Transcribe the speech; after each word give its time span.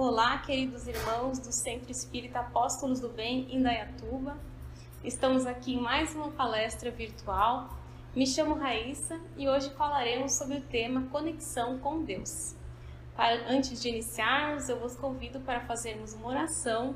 Olá, 0.00 0.38
queridos 0.38 0.86
irmãos 0.86 1.40
do 1.40 1.50
Centro 1.50 1.90
Espírita 1.90 2.38
Apóstolos 2.38 3.00
do 3.00 3.08
Bem, 3.08 3.52
Indaiatuba. 3.52 4.38
Estamos 5.02 5.44
aqui 5.44 5.74
em 5.74 5.80
mais 5.80 6.14
uma 6.14 6.30
palestra 6.30 6.88
virtual. 6.88 7.68
Me 8.14 8.24
chamo 8.24 8.54
Raíssa 8.54 9.20
e 9.36 9.48
hoje 9.48 9.70
falaremos 9.70 10.34
sobre 10.34 10.58
o 10.58 10.60
tema 10.60 11.08
Conexão 11.10 11.80
com 11.80 12.04
Deus. 12.04 12.54
Para, 13.16 13.50
antes 13.50 13.82
de 13.82 13.88
iniciarmos, 13.88 14.68
eu 14.68 14.78
vos 14.78 14.94
convido 14.94 15.40
para 15.40 15.62
fazermos 15.62 16.12
uma 16.12 16.28
oração 16.28 16.94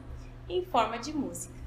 em 0.48 0.64
forma 0.64 0.96
de 0.96 1.12
música. 1.12 1.61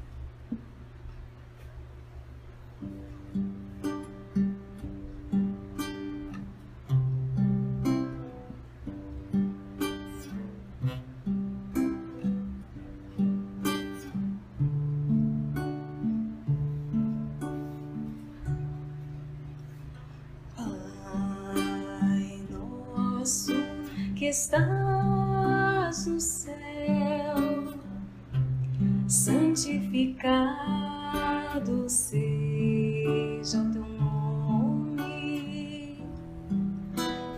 Santificado 29.08 31.90
seja 31.90 33.62
o 33.62 33.72
teu 33.72 33.86
nome, 33.86 35.00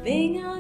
venha 0.04 0.57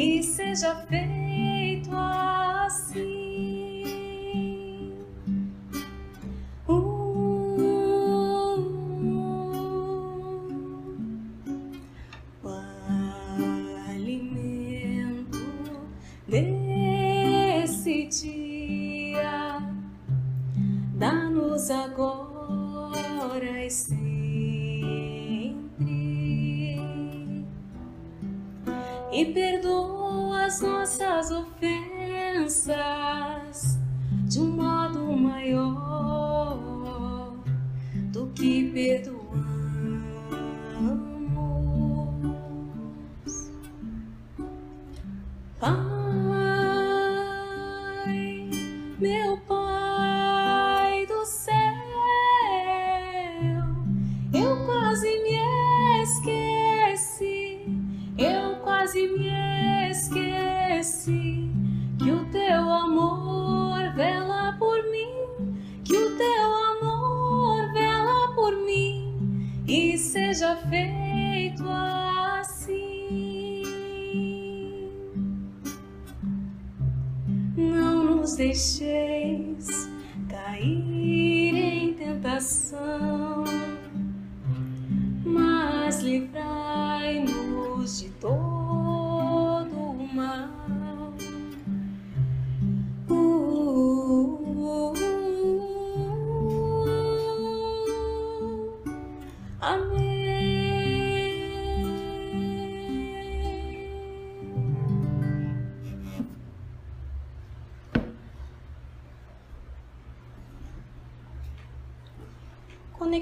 e 0.00 0.22
seja 0.22 0.76
feito 0.86 1.90
a 1.92 2.27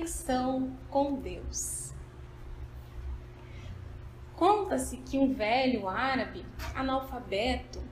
conexão 0.06 0.70
com 0.88 1.16
Deus. 1.16 1.92
Conta-se 4.36 4.98
que 4.98 5.18
um 5.18 5.34
velho 5.34 5.88
árabe 5.88 6.46
analfabeto 6.74 7.82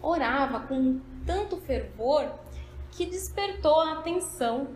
orava 0.00 0.60
com 0.60 0.98
tanto 1.26 1.58
fervor 1.58 2.32
que 2.90 3.04
despertou 3.04 3.78
a 3.80 3.98
atenção 3.98 4.68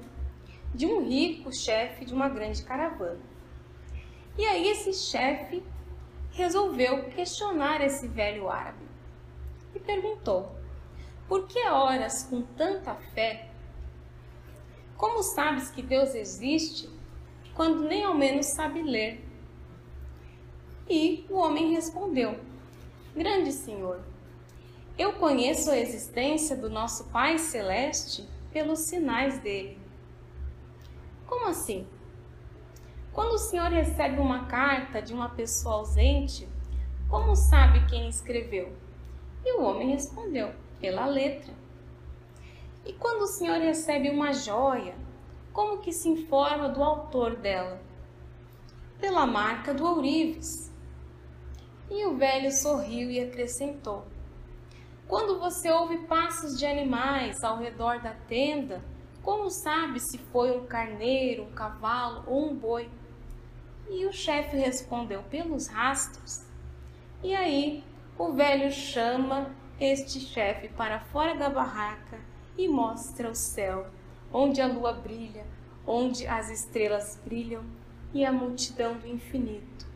de 0.74 0.84
um 0.84 1.02
rico 1.02 1.50
chefe 1.50 2.04
de 2.04 2.12
uma 2.12 2.28
grande 2.28 2.62
caravana. 2.62 3.20
E 4.36 4.44
aí 4.44 4.68
esse 4.68 4.92
chefe 4.92 5.62
resolveu 6.32 7.04
questionar 7.04 7.80
esse 7.80 8.06
velho 8.06 8.50
árabe 8.50 8.84
e 9.74 9.78
perguntou: 9.78 10.54
Por 11.26 11.46
que 11.46 11.66
oras 11.66 12.24
com 12.24 12.42
tanta 12.42 12.94
fé 13.14 13.49
como 15.00 15.22
sabes 15.22 15.70
que 15.70 15.80
Deus 15.80 16.14
existe 16.14 16.86
quando 17.54 17.88
nem 17.88 18.04
ao 18.04 18.14
menos 18.14 18.46
sabe 18.46 18.82
ler? 18.82 19.26
E 20.86 21.24
o 21.30 21.36
homem 21.36 21.72
respondeu: 21.72 22.38
Grande 23.16 23.50
Senhor, 23.50 24.02
eu 24.98 25.14
conheço 25.14 25.70
a 25.70 25.78
existência 25.78 26.54
do 26.54 26.68
nosso 26.68 27.04
Pai 27.04 27.38
Celeste 27.38 28.28
pelos 28.52 28.80
sinais 28.80 29.38
dele. 29.38 29.78
Como 31.26 31.46
assim? 31.46 31.86
Quando 33.10 33.32
o 33.32 33.38
Senhor 33.38 33.70
recebe 33.70 34.20
uma 34.20 34.44
carta 34.44 35.00
de 35.00 35.14
uma 35.14 35.30
pessoa 35.30 35.76
ausente, 35.76 36.46
como 37.08 37.34
sabe 37.34 37.86
quem 37.86 38.06
escreveu? 38.06 38.70
E 39.46 39.58
o 39.58 39.62
homem 39.62 39.92
respondeu: 39.92 40.52
pela 40.78 41.06
letra. 41.06 41.54
E 42.90 42.92
quando 42.94 43.22
o 43.22 43.28
Senhor 43.28 43.60
recebe 43.60 44.10
uma 44.10 44.32
joia, 44.32 44.96
como 45.52 45.78
que 45.78 45.92
se 45.92 46.08
informa 46.08 46.68
do 46.68 46.82
autor 46.82 47.36
dela? 47.36 47.80
Pela 48.98 49.24
marca 49.24 49.72
do 49.72 49.86
ourives. 49.86 50.72
E 51.88 52.04
o 52.04 52.16
velho 52.16 52.50
sorriu 52.50 53.08
e 53.08 53.20
acrescentou: 53.20 54.04
Quando 55.06 55.38
você 55.38 55.70
ouve 55.70 55.98
passos 55.98 56.58
de 56.58 56.66
animais 56.66 57.44
ao 57.44 57.58
redor 57.58 58.00
da 58.00 58.12
tenda, 58.26 58.82
como 59.22 59.48
sabe 59.50 60.00
se 60.00 60.18
foi 60.18 60.50
um 60.50 60.66
carneiro, 60.66 61.44
um 61.44 61.52
cavalo 61.52 62.24
ou 62.26 62.50
um 62.50 62.56
boi? 62.56 62.90
E 63.88 64.04
o 64.04 64.12
chefe 64.12 64.56
respondeu: 64.56 65.22
Pelos 65.30 65.68
rastros. 65.68 66.44
E 67.22 67.36
aí 67.36 67.84
o 68.18 68.32
velho 68.32 68.72
chama 68.72 69.54
este 69.78 70.18
chefe 70.18 70.66
para 70.70 70.98
fora 70.98 71.36
da 71.36 71.48
barraca 71.48 72.29
e 72.56 72.68
mostra 72.68 73.30
o 73.30 73.34
céu, 73.34 73.86
onde 74.32 74.60
a 74.60 74.66
lua 74.66 74.92
brilha, 74.92 75.46
onde 75.86 76.26
as 76.26 76.50
estrelas 76.50 77.20
brilham 77.24 77.64
e 78.12 78.24
a 78.24 78.32
multidão 78.32 78.94
do 78.98 79.06
infinito. 79.06 79.86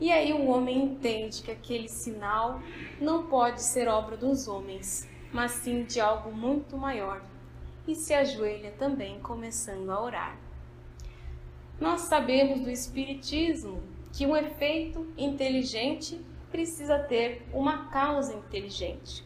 E 0.00 0.10
aí 0.10 0.32
o 0.32 0.46
homem 0.46 0.82
entende 0.82 1.42
que 1.42 1.50
aquele 1.50 1.88
sinal 1.88 2.60
não 3.00 3.24
pode 3.24 3.62
ser 3.62 3.86
obra 3.86 4.16
dos 4.16 4.48
homens, 4.48 5.08
mas 5.32 5.52
sim 5.52 5.84
de 5.84 6.00
algo 6.00 6.32
muito 6.32 6.76
maior, 6.76 7.22
e 7.86 7.94
se 7.94 8.14
ajoelha 8.14 8.72
também 8.72 9.20
começando 9.20 9.90
a 9.90 10.02
orar. 10.02 10.38
Nós 11.78 12.02
sabemos 12.02 12.60
do 12.60 12.70
Espiritismo 12.70 13.82
que 14.12 14.26
um 14.26 14.36
efeito 14.36 15.06
inteligente 15.16 16.20
precisa 16.50 16.98
ter 16.98 17.46
uma 17.52 17.88
causa 17.90 18.34
inteligente. 18.34 19.24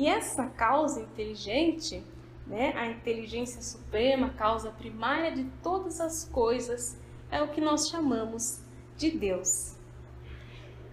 E 0.00 0.06
essa 0.06 0.46
causa 0.46 1.02
inteligente, 1.02 2.02
né, 2.46 2.72
a 2.74 2.86
inteligência 2.86 3.60
suprema, 3.60 4.30
causa 4.30 4.70
primária 4.70 5.30
de 5.30 5.44
todas 5.62 6.00
as 6.00 6.24
coisas, 6.24 6.98
é 7.30 7.42
o 7.42 7.48
que 7.48 7.60
nós 7.60 7.90
chamamos 7.90 8.62
de 8.96 9.10
Deus. 9.10 9.76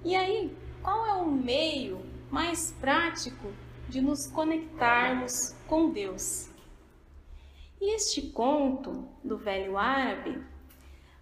E 0.04 0.14
aí, 0.14 0.54
qual 0.84 1.06
é 1.06 1.14
o 1.14 1.32
meio 1.32 2.02
mais 2.30 2.74
prático 2.82 3.48
de 3.88 4.02
nos 4.02 4.28
conectarmos 4.28 5.56
com 5.70 5.90
Deus? 5.90 6.50
E 7.80 7.96
este 7.96 8.24
conto 8.24 9.08
do 9.24 9.38
velho 9.38 9.78
árabe 9.78 10.38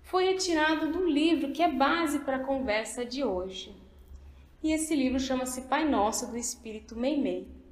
foi 0.02 0.26
retirado 0.26 0.92
do 0.92 1.06
livro 1.06 1.52
que 1.52 1.62
é 1.62 1.72
base 1.72 2.18
para 2.18 2.38
a 2.38 2.44
conversa 2.44 3.06
de 3.06 3.24
hoje. 3.24 3.76
E 4.64 4.72
esse 4.72 4.96
livro 4.96 5.20
chama-se 5.20 5.62
Pai 5.68 5.88
Nosso 5.88 6.32
do 6.32 6.36
Espírito 6.36 6.96
Meimei. 6.96 7.64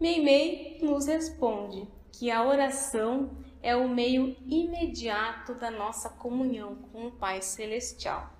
Meimei 0.00 0.78
nos 0.80 1.06
responde 1.06 1.88
que 2.12 2.30
a 2.30 2.44
oração 2.44 3.30
é 3.60 3.74
o 3.74 3.88
meio 3.88 4.36
imediato 4.46 5.54
da 5.54 5.70
nossa 5.70 6.08
comunhão 6.08 6.76
com 6.92 7.08
o 7.08 7.12
Pai 7.12 7.42
Celestial. 7.42 8.30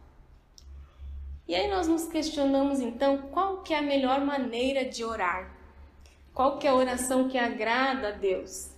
E 1.48 1.54
aí 1.54 1.68
nós 1.68 1.88
nos 1.88 2.06
questionamos 2.06 2.78
então 2.78 3.18
qual 3.32 3.62
que 3.62 3.74
é 3.74 3.78
a 3.78 3.82
melhor 3.82 4.20
maneira 4.20 4.84
de 4.84 5.04
orar? 5.04 5.52
Qual 6.32 6.58
que 6.58 6.66
é 6.68 6.70
a 6.70 6.74
oração 6.74 7.28
que 7.28 7.36
agrada 7.36 8.08
a 8.08 8.12
Deus? 8.12 8.70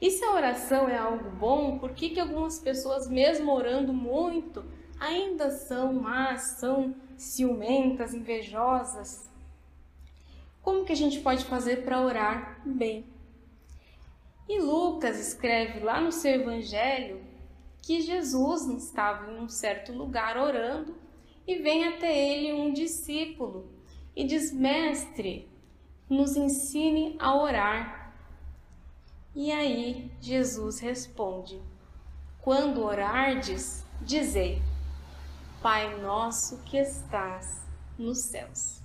E 0.00 0.10
se 0.10 0.24
a 0.24 0.32
oração 0.32 0.88
é 0.88 0.98
algo 0.98 1.30
bom, 1.30 1.78
por 1.78 1.92
que, 1.92 2.10
que 2.10 2.20
algumas 2.20 2.58
pessoas, 2.58 3.08
mesmo 3.08 3.52
orando 3.52 3.92
muito, 3.92 4.64
ainda 4.98 5.50
são 5.50 5.92
más, 5.92 6.58
são 6.58 6.94
ciumentas, 7.16 8.12
invejosas? 8.12 9.30
Como 10.66 10.84
que 10.84 10.92
a 10.92 10.96
gente 10.96 11.20
pode 11.20 11.44
fazer 11.44 11.84
para 11.84 12.00
orar 12.00 12.60
bem? 12.66 13.06
E 14.48 14.58
Lucas 14.58 15.16
escreve 15.16 15.78
lá 15.78 16.00
no 16.00 16.10
seu 16.10 16.40
evangelho 16.40 17.24
que 17.80 18.00
Jesus 18.00 18.66
estava 18.70 19.30
em 19.30 19.38
um 19.38 19.48
certo 19.48 19.92
lugar 19.92 20.36
orando 20.36 20.96
e 21.46 21.54
vem 21.60 21.86
até 21.86 22.12
ele 22.18 22.52
um 22.52 22.72
discípulo 22.72 23.70
e 24.16 24.24
diz: 24.24 24.52
Mestre, 24.52 25.48
nos 26.10 26.36
ensine 26.36 27.14
a 27.20 27.40
orar. 27.40 28.12
E 29.36 29.52
aí 29.52 30.10
Jesus 30.20 30.80
responde: 30.80 31.62
Quando 32.40 32.82
orardes, 32.82 33.86
dizei: 34.02 34.60
Pai 35.62 35.96
nosso 36.00 36.60
que 36.64 36.76
estás 36.76 37.64
nos 37.96 38.18
céus. 38.18 38.84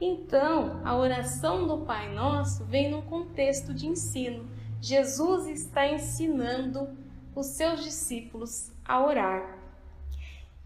Então, 0.00 0.80
a 0.84 0.94
oração 0.94 1.66
do 1.66 1.78
Pai 1.78 2.12
Nosso 2.12 2.64
vem 2.64 2.90
num 2.90 3.02
contexto 3.02 3.72
de 3.72 3.86
ensino. 3.86 4.46
Jesus 4.80 5.46
está 5.46 5.86
ensinando 5.86 6.88
os 7.34 7.46
seus 7.46 7.82
discípulos 7.82 8.72
a 8.84 9.02
orar. 9.02 9.56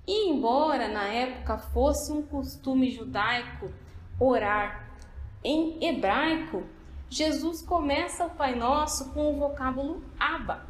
E 0.06 0.30
embora 0.30 0.88
na 0.88 1.04
época 1.04 1.58
fosse 1.58 2.10
um 2.10 2.22
costume 2.22 2.90
judaico 2.90 3.70
orar 4.18 4.90
em 5.44 5.82
hebraico, 5.84 6.64
Jesus 7.08 7.62
começa 7.62 8.26
o 8.26 8.30
Pai 8.30 8.56
Nosso 8.56 9.12
com 9.12 9.32
o 9.32 9.38
vocábulo 9.38 10.02
Abba. 10.18 10.66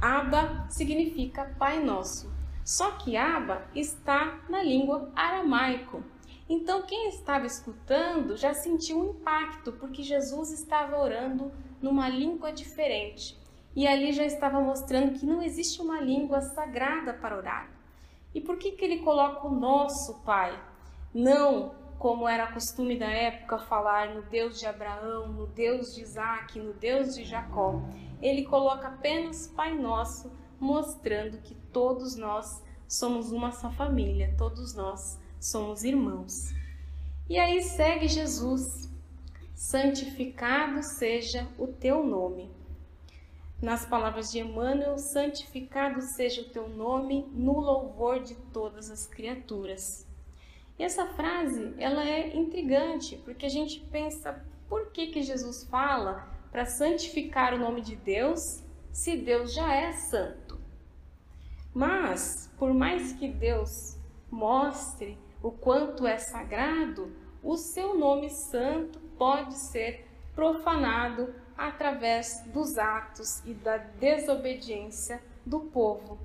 Abba 0.00 0.66
significa 0.70 1.54
Pai 1.58 1.82
Nosso. 1.82 2.32
Só 2.64 2.92
que 2.92 3.16
Abba 3.16 3.62
está 3.74 4.40
na 4.48 4.62
língua 4.62 5.10
aramaico. 5.14 6.02
Então, 6.48 6.82
quem 6.82 7.08
estava 7.08 7.46
escutando 7.46 8.36
já 8.36 8.52
sentiu 8.52 9.00
um 9.00 9.10
impacto, 9.10 9.72
porque 9.72 10.02
Jesus 10.02 10.50
estava 10.50 10.98
orando 10.98 11.52
numa 11.80 12.08
língua 12.08 12.52
diferente. 12.52 13.40
E 13.74 13.86
ali 13.86 14.12
já 14.12 14.24
estava 14.24 14.60
mostrando 14.60 15.18
que 15.18 15.24
não 15.24 15.42
existe 15.42 15.80
uma 15.80 16.00
língua 16.00 16.40
sagrada 16.40 17.14
para 17.14 17.36
orar. 17.36 17.70
E 18.34 18.40
por 18.40 18.56
que, 18.56 18.72
que 18.72 18.84
ele 18.84 18.98
coloca 18.98 19.46
o 19.46 19.54
nosso 19.54 20.20
Pai? 20.20 20.58
Não 21.14 21.74
como 21.98 22.28
era 22.28 22.50
costume 22.50 22.98
da 22.98 23.08
época 23.08 23.58
falar 23.58 24.12
no 24.12 24.22
Deus 24.22 24.58
de 24.58 24.66
Abraão, 24.66 25.28
no 25.28 25.46
Deus 25.46 25.94
de 25.94 26.02
Isaac, 26.02 26.58
no 26.58 26.72
Deus 26.72 27.14
de 27.14 27.24
Jacó. 27.24 27.80
Ele 28.20 28.44
coloca 28.44 28.88
apenas 28.88 29.46
Pai 29.46 29.72
Nosso, 29.78 30.32
mostrando 30.58 31.38
que 31.38 31.54
todos 31.72 32.16
nós 32.16 32.60
somos 32.88 33.30
uma 33.30 33.52
só 33.52 33.70
família, 33.70 34.34
todos 34.36 34.74
nós 34.74 35.21
somos 35.42 35.82
irmãos. 35.82 36.54
E 37.28 37.38
aí 37.38 37.60
segue 37.62 38.06
Jesus: 38.06 38.88
santificado 39.54 40.82
seja 40.82 41.48
o 41.58 41.66
teu 41.66 42.04
nome. 42.04 42.50
Nas 43.60 43.84
palavras 43.84 44.30
de 44.30 44.40
Emmanuel, 44.40 44.98
santificado 44.98 46.00
seja 46.00 46.42
o 46.42 46.48
teu 46.48 46.68
nome 46.68 47.28
no 47.32 47.60
louvor 47.60 48.20
de 48.20 48.34
todas 48.52 48.90
as 48.90 49.06
criaturas. 49.06 50.06
E 50.78 50.82
essa 50.82 51.06
frase, 51.06 51.74
ela 51.78 52.04
é 52.04 52.36
intrigante, 52.36 53.16
porque 53.24 53.46
a 53.46 53.50
gente 53.50 53.80
pensa, 53.90 54.44
por 54.68 54.90
que 54.90 55.08
que 55.08 55.22
Jesus 55.22 55.64
fala 55.64 56.28
para 56.50 56.66
santificar 56.66 57.54
o 57.54 57.58
nome 57.58 57.82
de 57.82 57.94
Deus, 57.94 58.62
se 58.92 59.16
Deus 59.16 59.52
já 59.54 59.72
é 59.72 59.92
santo? 59.92 60.58
Mas, 61.72 62.50
por 62.58 62.74
mais 62.74 63.12
que 63.12 63.28
Deus 63.28 63.96
mostre 64.30 65.16
o 65.42 65.50
quanto 65.50 66.06
é 66.06 66.18
sagrado, 66.18 67.12
o 67.42 67.56
seu 67.56 67.98
nome 67.98 68.30
santo 68.30 69.00
pode 69.18 69.54
ser 69.54 70.06
profanado 70.34 71.34
através 71.56 72.42
dos 72.46 72.78
atos 72.78 73.40
e 73.44 73.52
da 73.52 73.76
desobediência 73.76 75.22
do 75.44 75.60
povo. 75.60 76.18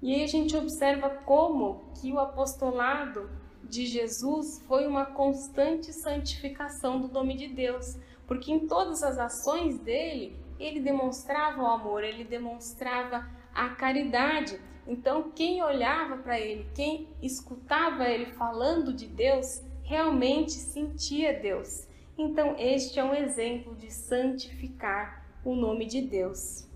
E 0.00 0.14
aí 0.14 0.22
a 0.22 0.28
gente 0.28 0.56
observa 0.56 1.10
como 1.10 1.82
que 2.00 2.12
o 2.12 2.20
apostolado 2.20 3.28
de 3.64 3.84
Jesus 3.84 4.62
foi 4.66 4.86
uma 4.86 5.06
constante 5.06 5.92
santificação 5.92 7.00
do 7.00 7.08
nome 7.08 7.36
de 7.36 7.48
Deus, 7.48 7.98
porque 8.26 8.52
em 8.52 8.66
todas 8.66 9.02
as 9.02 9.18
ações 9.18 9.78
dele, 9.78 10.36
ele 10.58 10.80
demonstrava 10.80 11.62
o 11.62 11.66
amor, 11.66 12.04
ele 12.04 12.24
demonstrava 12.24 13.28
a 13.54 13.70
caridade. 13.70 14.60
Então, 14.88 15.30
quem 15.30 15.62
olhava 15.62 16.16
para 16.16 16.40
ele, 16.40 16.66
quem 16.74 17.06
escutava 17.22 18.08
ele 18.08 18.32
falando 18.32 18.90
de 18.90 19.06
Deus, 19.06 19.62
realmente 19.82 20.52
sentia 20.52 21.38
Deus. 21.38 21.86
Então, 22.16 22.56
este 22.58 22.98
é 22.98 23.04
um 23.04 23.14
exemplo 23.14 23.76
de 23.76 23.92
santificar 23.92 25.26
o 25.44 25.54
nome 25.54 25.84
de 25.84 26.00
Deus. 26.00 26.66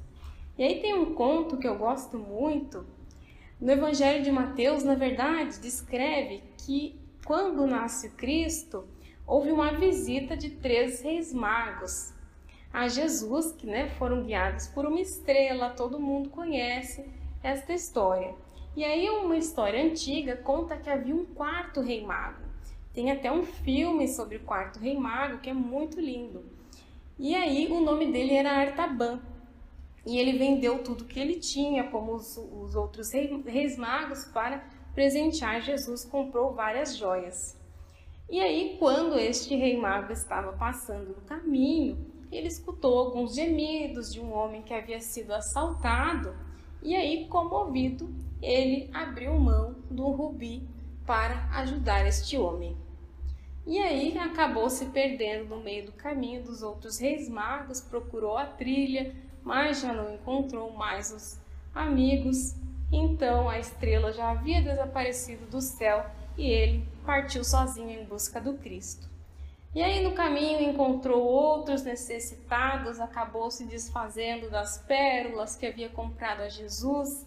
E 0.59 0.63
aí 0.63 0.81
tem 0.81 0.93
um 0.95 1.15
conto 1.15 1.57
que 1.57 1.67
eu 1.67 1.79
gosto 1.79 2.19
muito, 2.19 2.85
no 3.59 3.71
Evangelho 3.71 4.23
de 4.23 4.31
Mateus, 4.31 4.83
na 4.83 4.95
verdade, 4.95 5.59
descreve 5.61 6.43
que 6.59 7.01
quando 7.25 7.67
nasce 7.67 8.11
Cristo, 8.11 8.85
houve 9.27 9.51
uma 9.51 9.73
visita 9.73 10.37
de 10.37 10.51
três 10.51 11.01
reis 11.01 11.33
magos 11.33 12.13
a 12.73 12.89
Jesus, 12.89 13.53
que 13.53 13.65
né, 13.65 13.89
foram 13.91 14.25
guiados 14.25 14.67
por 14.67 14.85
uma 14.85 15.01
estrela, 15.01 15.71
todo 15.71 16.01
mundo 16.01 16.29
conhece 16.29 17.05
esta 17.43 17.73
história. 17.73 18.35
E 18.77 18.85
aí 18.85 19.09
uma 19.11 19.37
história 19.37 19.83
antiga 19.83 20.37
conta 20.37 20.77
que 20.77 20.89
havia 20.89 21.15
um 21.15 21.25
quarto 21.25 21.81
rei 21.81 22.05
mago. 22.05 22.41
Tem 22.95 23.11
até 23.11 23.31
um 23.33 23.43
filme 23.43 24.09
sobre 24.09 24.37
o 24.37 24.45
quarto 24.45 24.79
rei 24.79 24.97
mago 24.97 25.39
que 25.39 25.51
é 25.51 25.55
muito 25.55 26.01
lindo. 26.01 26.45
E 27.19 27.35
aí 27.35 27.71
o 27.71 27.81
nome 27.81 28.11
dele 28.11 28.35
era 28.35 28.53
Artaban 28.53 29.21
e 30.05 30.19
ele 30.19 30.37
vendeu 30.37 30.83
tudo 30.83 31.05
que 31.05 31.21
ele 31.21 31.37
tinha, 31.37 31.85
como 31.85 32.15
os, 32.15 32.37
os 32.37 32.75
outros 32.75 33.13
reis 33.13 33.77
magos, 33.77 34.25
para 34.25 34.65
presentear 34.95 35.61
Jesus, 35.63 36.05
comprou 36.05 36.53
várias 36.53 36.97
joias. 36.97 37.57
E 38.29 38.41
aí, 38.41 38.77
quando 38.79 39.19
este 39.19 39.55
rei 39.55 39.77
mago 39.77 40.13
estava 40.13 40.53
passando 40.55 41.09
no 41.09 41.23
caminho, 41.23 41.99
ele 42.33 42.49
escutou 42.49 42.99
alguns 42.99 43.35
gemidos 43.35 44.13
de 44.13 44.21
um 44.21 44.33
homem 44.33 44.63
que 44.63 44.75
havia 44.75 45.01
sido 45.01 45.33
assaltado, 45.33 46.35
e 46.83 46.97
aí, 46.97 47.27
comovido, 47.29 48.13
ele 48.41 48.91
abriu 48.93 49.39
mão 49.39 49.77
do 49.91 50.09
rubi 50.11 50.69
para 51.07 51.49
ajudar 51.53 52.07
este 52.07 52.37
homem. 52.37 52.77
E 53.67 53.79
aí 53.79 54.19
acabou 54.19 54.69
se 54.69 54.87
perdendo 54.87 55.49
no 55.49 55.63
meio 55.63 55.87
do 55.87 55.93
caminho 55.93 56.43
dos 56.43 56.63
outros 56.63 56.99
reis 56.99 57.29
magos, 57.29 57.81
procurou 57.81 58.37
a 58.37 58.45
trilha, 58.45 59.15
mas 59.43 59.81
já 59.81 59.93
não 59.93 60.13
encontrou 60.13 60.73
mais 60.73 61.13
os, 61.13 61.41
amigos. 61.75 62.55
Então 62.91 63.49
a 63.49 63.59
estrela 63.59 64.13
já 64.13 64.31
havia 64.31 64.63
desaparecido 64.63 65.47
do 65.47 65.61
céu 65.61 66.05
e 66.37 66.47
ele 66.47 66.87
partiu 67.05 67.43
sozinho 67.43 67.91
em 67.91 68.05
busca 68.05 68.41
do 68.41 68.55
Cristo. 68.55 69.09
E 69.75 69.83
aí 69.83 70.03
no 70.03 70.13
caminho 70.13 70.61
encontrou 70.61 71.23
outros 71.23 71.83
necessitados, 71.83 73.01
acabou 73.01 73.51
se 73.51 73.65
desfazendo 73.65 74.51
das 74.51 74.77
pérolas 74.87 75.57
que 75.57 75.67
havia 75.67 75.89
comprado 75.89 76.43
a 76.43 76.49
Jesus. 76.51 77.27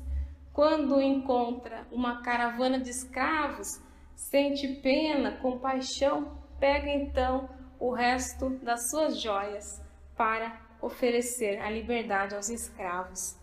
Quando 0.53 1.01
encontra 1.01 1.87
uma 1.91 2.21
caravana 2.21 2.79
de 2.79 2.91
escravos, 2.91 3.81
sente 4.15 4.67
pena, 4.75 5.31
compaixão, 5.37 6.37
pega 6.59 6.87
então 6.87 7.49
o 7.79 7.91
resto 7.91 8.51
das 8.61 8.91
suas 8.91 9.19
joias 9.19 9.81
para 10.15 10.61
oferecer 10.79 11.59
a 11.59 11.69
liberdade 11.69 12.35
aos 12.35 12.49
escravos. 12.49 13.35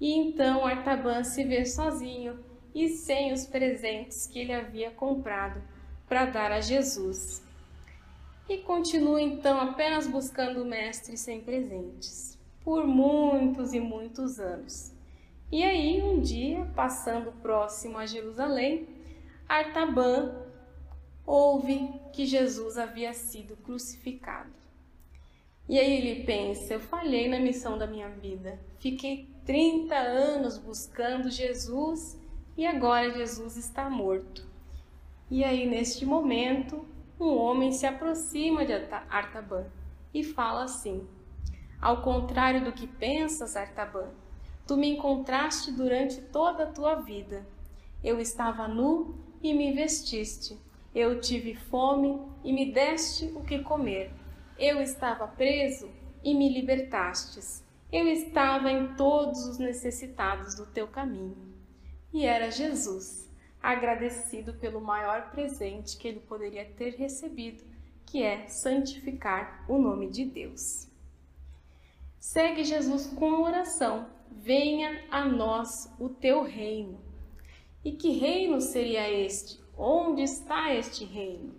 E 0.00 0.18
então 0.18 0.66
Artaban 0.66 1.22
se 1.22 1.44
vê 1.44 1.64
sozinho 1.64 2.44
e 2.74 2.88
sem 2.88 3.32
os 3.32 3.46
presentes 3.46 4.26
que 4.26 4.40
ele 4.40 4.52
havia 4.52 4.90
comprado 4.90 5.62
para 6.08 6.24
dar 6.24 6.50
a 6.50 6.60
Jesus 6.60 7.51
e 8.48 8.58
continua 8.58 9.20
então 9.20 9.60
apenas 9.60 10.06
buscando 10.06 10.62
o 10.62 10.66
Mestre 10.66 11.16
sem 11.16 11.40
presentes, 11.40 12.38
por 12.64 12.86
muitos 12.86 13.72
e 13.72 13.80
muitos 13.80 14.38
anos. 14.38 14.92
E 15.50 15.62
aí, 15.62 16.02
um 16.02 16.20
dia, 16.20 16.64
passando 16.74 17.32
próximo 17.40 17.98
a 17.98 18.06
Jerusalém, 18.06 18.88
Artaban 19.48 20.34
ouve 21.26 21.92
que 22.12 22.24
Jesus 22.24 22.78
havia 22.78 23.12
sido 23.12 23.56
crucificado. 23.56 24.50
E 25.68 25.78
aí 25.78 25.96
ele 25.96 26.24
pensa: 26.24 26.74
eu 26.74 26.80
falhei 26.80 27.28
na 27.28 27.38
missão 27.38 27.78
da 27.78 27.86
minha 27.86 28.08
vida. 28.08 28.58
Fiquei 28.78 29.28
30 29.44 29.94
anos 29.94 30.58
buscando 30.58 31.30
Jesus 31.30 32.18
e 32.56 32.66
agora 32.66 33.12
Jesus 33.12 33.56
está 33.56 33.88
morto. 33.88 34.46
E 35.30 35.44
aí, 35.44 35.66
neste 35.66 36.04
momento, 36.04 36.84
um 37.22 37.38
homem 37.38 37.70
se 37.70 37.86
aproxima 37.86 38.64
de 38.64 38.72
Artaban 38.72 39.66
e 40.12 40.24
fala 40.24 40.64
assim: 40.64 41.06
Ao 41.80 42.02
contrário 42.02 42.64
do 42.64 42.72
que 42.72 42.86
pensas, 42.86 43.56
Artaban, 43.56 44.10
tu 44.66 44.76
me 44.76 44.88
encontraste 44.88 45.70
durante 45.70 46.20
toda 46.20 46.64
a 46.64 46.72
tua 46.72 46.96
vida. 46.96 47.46
Eu 48.02 48.18
estava 48.20 48.66
nu 48.66 49.14
e 49.40 49.54
me 49.54 49.72
vestiste. 49.72 50.58
Eu 50.94 51.20
tive 51.20 51.54
fome 51.54 52.20
e 52.44 52.52
me 52.52 52.72
deste 52.72 53.26
o 53.36 53.44
que 53.44 53.60
comer. 53.60 54.10
Eu 54.58 54.80
estava 54.80 55.26
preso 55.26 55.88
e 56.24 56.34
me 56.34 56.52
libertastes. 56.52 57.64
Eu 57.90 58.08
estava 58.08 58.70
em 58.70 58.94
todos 58.94 59.46
os 59.46 59.58
necessitados 59.58 60.54
do 60.56 60.66
teu 60.66 60.88
caminho. 60.88 61.36
E 62.12 62.26
era 62.26 62.50
Jesus 62.50 63.21
agradecido 63.62 64.54
pelo 64.54 64.80
maior 64.80 65.30
presente 65.30 65.96
que 65.96 66.08
ele 66.08 66.20
poderia 66.20 66.64
ter 66.64 66.94
recebido, 66.96 67.62
que 68.04 68.22
é 68.22 68.46
santificar 68.48 69.64
o 69.68 69.78
nome 69.78 70.08
de 70.08 70.24
Deus. 70.24 70.88
Segue 72.18 72.64
Jesus 72.64 73.06
com 73.06 73.42
oração: 73.42 74.06
Venha 74.30 75.04
a 75.10 75.24
nós 75.24 75.92
o 75.98 76.08
teu 76.08 76.42
reino. 76.42 77.00
E 77.84 77.92
que 77.92 78.12
reino 78.12 78.60
seria 78.60 79.10
este? 79.10 79.60
Onde 79.76 80.22
está 80.22 80.74
este 80.74 81.04
reino? 81.04 81.54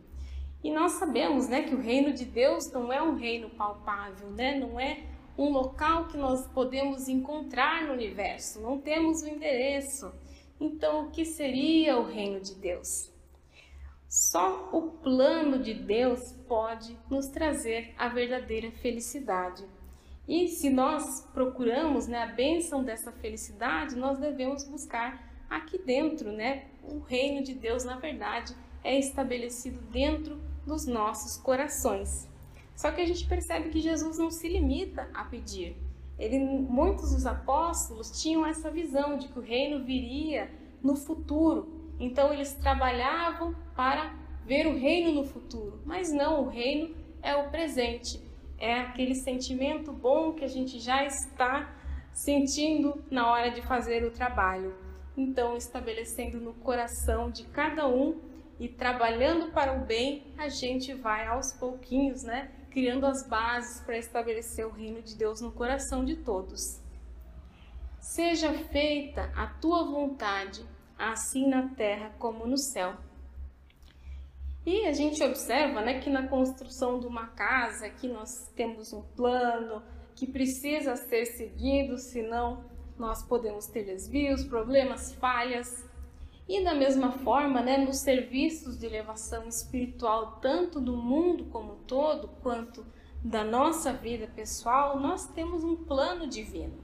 E 0.63 0.72
nós 0.72 0.93
sabemos, 0.93 1.50
né, 1.50 1.63
que 1.63 1.75
o 1.75 1.81
reino 1.81 2.13
de 2.13 2.24
Deus 2.24 2.72
não 2.72 2.91
é 2.93 3.01
um 3.01 3.15
reino 3.15 3.50
palpável, 3.50 4.31
né? 4.31 4.57
Não 4.57 4.79
é 4.79 5.03
um 5.38 5.50
local 5.50 6.07
que 6.07 6.15
nós 6.15 6.48
podemos 6.48 7.10
encontrar 7.10 7.86
no 7.86 7.93
universo. 7.93 8.62
Não 8.62 8.79
temos 8.79 9.22
o 9.22 9.27
endereço. 9.27 10.13
Então, 10.60 11.05
o 11.05 11.12
que 11.12 11.25
seria 11.25 11.98
o 11.98 12.05
reino 12.05 12.39
de 12.39 12.55
Deus? 12.55 13.12
Só 14.07 14.69
o 14.72 14.91
plano 14.91 15.57
de 15.60 15.74
Deus 15.74 16.33
pode 16.48 16.98
nos 17.10 17.27
trazer 17.27 17.93
a 17.98 18.07
verdadeira 18.07 18.72
felicidade. 18.72 19.65
E 20.27 20.48
se 20.48 20.69
nós 20.69 21.27
procuramos 21.33 22.07
né, 22.07 22.24
a 22.24 22.27
bênção 22.27 22.83
dessa 22.83 23.12
felicidade, 23.12 23.95
nós 23.95 24.19
devemos 24.19 24.63
buscar 24.65 25.45
aqui 25.50 25.77
dentro, 25.77 26.31
né? 26.31 26.67
O 26.83 27.00
reino 27.00 27.43
de 27.43 27.53
Deus, 27.53 27.83
na 27.83 27.98
verdade, 27.98 28.55
é 28.83 28.98
estabelecido 28.98 29.81
dentro 29.89 30.39
dos 30.65 30.86
nossos 30.86 31.36
corações. 31.38 32.29
Só 32.75 32.91
que 32.91 33.01
a 33.01 33.05
gente 33.05 33.27
percebe 33.27 33.69
que 33.69 33.79
Jesus 33.79 34.17
não 34.17 34.29
se 34.29 34.48
limita 34.48 35.10
a 35.13 35.25
pedir. 35.25 35.75
Ele, 36.17 36.39
muitos 36.39 37.13
dos 37.13 37.25
apóstolos 37.25 38.22
tinham 38.22 38.46
essa 38.46 38.70
visão 38.70 39.17
de 39.17 39.27
que 39.27 39.39
o 39.39 39.41
reino 39.41 39.84
viria 39.84 40.50
no 40.82 40.96
futuro. 40.96 41.67
Então 42.00 42.34
eles 42.34 42.53
trabalhavam 42.53 43.55
para 43.75 44.13
ver 44.46 44.67
o 44.67 44.77
reino 44.77 45.12
no 45.13 45.24
futuro, 45.24 45.79
mas 45.86 46.12
não, 46.12 46.43
o 46.43 46.50
reino 46.50 46.93
é 47.22 47.36
o 47.36 47.50
presente. 47.50 48.22
É 48.58 48.79
aquele 48.79 49.15
sentimento 49.15 49.91
bom 49.91 50.34
que 50.34 50.43
a 50.43 50.48
gente 50.48 50.79
já 50.79 51.03
está 51.05 51.74
sentindo 52.12 53.03
na 53.10 53.32
hora 53.32 53.50
de 53.50 53.62
fazer 53.62 54.03
o 54.03 54.12
trabalho. 54.12 54.75
Então, 55.15 55.55
estabelecendo 55.55 56.39
no 56.39 56.53
coração 56.53 57.29
de 57.29 57.43
cada 57.46 57.88
um 57.88 58.20
e 58.60 58.67
trabalhando 58.67 59.51
para 59.51 59.74
o 59.74 59.86
bem, 59.86 60.24
a 60.38 60.48
gente 60.48 60.93
vai 60.93 61.27
aos 61.27 61.51
pouquinhos, 61.53 62.24
né, 62.24 62.50
criando 62.74 63.06
as 63.06 63.25
bases 63.27 63.80
para 63.82 64.00
estabelecer 64.00 64.65
o 64.65 64.72
reino 64.72 65.00
de 65.00 65.15
Deus 65.15 65.39
no 65.39 65.51
coração 65.51 66.03
de 66.03 66.15
todos. 66.15 66.82
Seja 68.00 68.51
feita 68.51 69.32
a 69.36 69.46
tua 69.46 69.86
vontade, 69.86 70.65
assim 70.98 71.48
na 71.48 71.70
terra 71.70 72.12
como 72.18 72.48
no 72.48 72.58
céu. 72.58 72.96
E 74.65 74.88
a 74.88 74.92
gente 74.92 75.22
observa 75.24 75.82
né, 75.82 76.00
que 76.00 76.10
na 76.10 76.27
construção 76.27 77.00
de 77.00 77.06
uma 77.06 77.27
casa 77.27 77.89
que 77.89 78.08
nós 78.08 78.50
temos 78.56 78.92
um 78.92 79.03
plano 79.03 79.84
que 80.15 80.25
precisa 80.25 80.96
ser 80.96 81.25
seguido, 81.27 81.98
senão 82.00 82.65
nós 82.98 83.24
podemos 83.24 83.68
ter 83.68 83.84
desvios, 83.84 84.44
problemas, 84.46 85.13
falhas. 85.13 85.88
E 86.53 86.63
da 86.63 86.75
mesma 86.75 87.12
forma, 87.12 87.63
né, 87.63 87.79
nos 87.79 87.98
serviços 87.98 88.77
de 88.77 88.86
elevação 88.86 89.48
espiritual, 89.48 90.38
tanto 90.39 90.79
do 90.79 90.95
mundo 90.95 91.45
como 91.45 91.77
todo, 91.88 92.27
quanto 92.43 92.86
da 93.24 93.43
nossa 93.43 93.91
vida 93.91 94.27
pessoal, 94.27 95.00
nós 95.00 95.25
temos 95.29 95.63
um 95.63 95.75
plano 95.75 96.27
divino. 96.27 96.77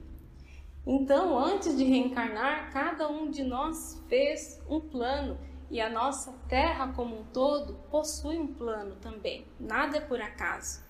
Então, 0.84 1.38
antes 1.38 1.78
de 1.78 1.84
reencarnar, 1.84 2.72
cada 2.72 3.08
um 3.08 3.30
de 3.30 3.44
nós 3.44 4.02
fez 4.08 4.60
um 4.68 4.80
plano 4.80 5.38
e 5.70 5.80
a 5.80 5.88
nossa 5.88 6.32
Terra 6.48 6.92
como 6.92 7.20
um 7.20 7.24
todo 7.26 7.74
possui 7.92 8.40
um 8.40 8.52
plano 8.52 8.96
também. 8.96 9.46
Nada 9.56 9.98
é 9.98 10.00
por 10.00 10.20
acaso. 10.20 10.84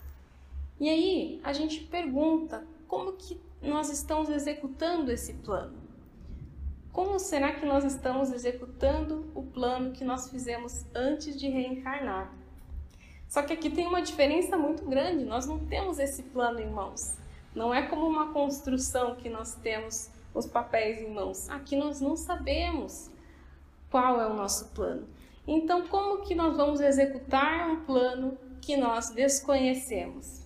E 0.80 0.88
aí, 0.88 1.38
a 1.44 1.52
gente 1.52 1.80
pergunta 1.80 2.66
como 2.88 3.12
que 3.12 3.38
nós 3.60 3.90
estamos 3.90 4.30
executando 4.30 5.12
esse 5.12 5.34
plano? 5.34 5.79
Como 6.92 7.20
será 7.20 7.52
que 7.52 7.64
nós 7.64 7.84
estamos 7.84 8.32
executando 8.32 9.30
o 9.32 9.44
plano 9.44 9.92
que 9.92 10.04
nós 10.04 10.28
fizemos 10.28 10.84
antes 10.92 11.38
de 11.38 11.48
reencarnar? 11.48 12.34
Só 13.28 13.42
que 13.42 13.52
aqui 13.52 13.70
tem 13.70 13.86
uma 13.86 14.02
diferença 14.02 14.56
muito 14.56 14.84
grande, 14.84 15.24
nós 15.24 15.46
não 15.46 15.60
temos 15.66 16.00
esse 16.00 16.24
plano 16.24 16.58
em 16.58 16.68
mãos. 16.68 17.16
Não 17.54 17.72
é 17.72 17.82
como 17.82 18.08
uma 18.08 18.32
construção 18.32 19.14
que 19.14 19.28
nós 19.28 19.54
temos 19.54 20.10
os 20.34 20.46
papéis 20.46 21.00
em 21.00 21.14
mãos. 21.14 21.48
Aqui 21.48 21.76
nós 21.76 22.00
não 22.00 22.16
sabemos 22.16 23.08
qual 23.88 24.20
é 24.20 24.26
o 24.26 24.34
nosso 24.34 24.70
plano. 24.70 25.06
Então, 25.46 25.86
como 25.86 26.22
que 26.22 26.34
nós 26.34 26.56
vamos 26.56 26.80
executar 26.80 27.70
um 27.70 27.84
plano 27.84 28.36
que 28.60 28.76
nós 28.76 29.10
desconhecemos? 29.10 30.40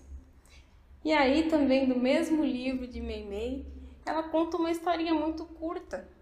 E 1.03 1.11
aí, 1.11 1.49
também 1.49 1.89
do 1.89 1.99
mesmo 1.99 2.45
livro 2.45 2.87
de 2.87 3.01
Meimei, 3.01 3.67
ela 4.05 4.25
conta 4.25 4.59
uma 4.59 4.71
historinha 4.71 5.15
muito 5.15 5.47
curta 5.47 6.13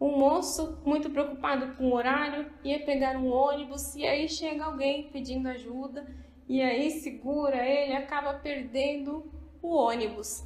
um 0.00 0.16
moço, 0.16 0.78
muito 0.84 1.10
preocupado 1.10 1.74
com 1.74 1.90
o 1.90 1.94
horário, 1.94 2.50
ia 2.64 2.80
pegar 2.84 3.18
um 3.18 3.30
ônibus 3.30 3.94
e 3.94 4.06
aí 4.06 4.28
chega 4.28 4.64
alguém 4.64 5.10
pedindo 5.10 5.48
ajuda 5.48 6.06
e 6.48 6.62
aí 6.62 6.90
segura 6.90 7.64
ele, 7.64 7.92
acaba 7.92 8.34
perdendo 8.34 9.30
o 9.62 9.74
ônibus. 9.74 10.44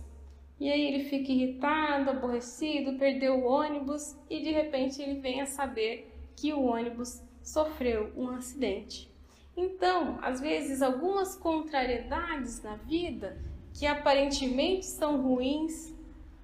E 0.58 0.70
aí 0.70 0.88
ele 0.88 1.04
fica 1.04 1.30
irritado, 1.30 2.10
aborrecido, 2.10 2.98
perdeu 2.98 3.38
o 3.38 3.46
ônibus 3.46 4.16
e 4.28 4.40
de 4.42 4.50
repente 4.50 5.00
ele 5.00 5.20
vem 5.20 5.40
a 5.40 5.46
saber 5.46 6.12
que 6.36 6.52
o 6.52 6.64
ônibus 6.64 7.22
sofreu 7.42 8.12
um 8.16 8.30
acidente. 8.30 9.12
Então, 9.56 10.18
às 10.20 10.40
vezes, 10.40 10.82
algumas 10.82 11.36
contrariedades 11.36 12.60
na 12.62 12.74
vida 12.76 13.40
que 13.72 13.86
aparentemente 13.86 14.86
são 14.86 15.22
ruins 15.22 15.94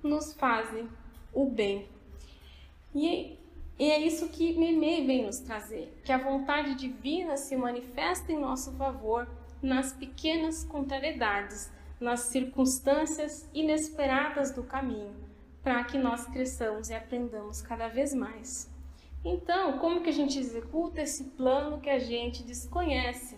nos 0.03 0.33
fazem 0.35 0.89
o 1.33 1.47
bem. 1.47 1.89
E, 2.95 3.39
e 3.79 3.91
é 3.91 3.99
isso 3.99 4.29
que 4.29 4.59
Meme 4.59 5.07
vem 5.07 5.27
nos 5.27 5.39
trazer, 5.41 6.01
que 6.05 6.13
a 6.13 6.19
vontade 6.19 6.75
divina 6.75 7.37
se 7.37 7.57
manifesta 7.57 8.33
em 8.33 8.39
nosso 8.39 8.73
favor 8.73 9.29
nas 9.63 9.93
pequenas 9.93 10.65
contrariedades, 10.65 11.71
nas 12.01 12.21
circunstâncias 12.21 13.49
inesperadas 13.53 14.51
do 14.53 14.63
caminho, 14.63 15.15
para 15.63 15.85
que 15.85 15.99
nós 15.99 16.27
cresçamos 16.27 16.89
e 16.89 16.95
aprendamos 16.95 17.61
cada 17.61 17.89
vez 17.89 18.15
mais. 18.15 18.71
Então, 19.25 19.79
como 19.79 20.01
que 20.01 20.09
a 20.09 20.13
gente 20.13 20.39
executa 20.39 21.03
esse 21.03 21.25
plano 21.25 21.81
que 21.81 21.91
a 21.91 21.99
gente 21.99 22.43
desconhece? 22.43 23.37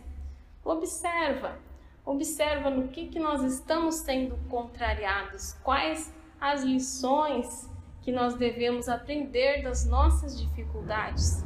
Observa, 0.65 1.59
observa 2.05 2.71
no 2.71 2.87
que, 2.89 3.09
que 3.09 3.19
nós 3.19 3.43
estamos 3.43 3.97
sendo 3.97 4.39
contrariados, 4.49 5.55
quais 5.65 6.15
as 6.41 6.63
lições 6.63 7.69
que 8.03 8.13
nós 8.13 8.35
devemos 8.35 8.89
aprender 8.89 9.63
das 9.63 9.87
nossas 9.87 10.39
dificuldades. 10.41 11.45